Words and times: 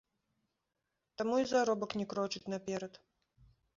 Таму 1.21 1.35
і 1.43 1.47
заробак 1.51 1.91
не 1.99 2.05
крочыць 2.15 2.45
наперад. 2.55 2.93